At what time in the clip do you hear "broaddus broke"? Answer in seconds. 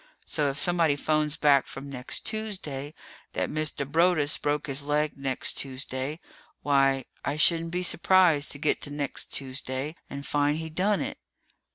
3.85-4.65